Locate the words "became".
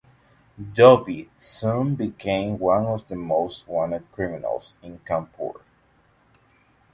1.93-2.57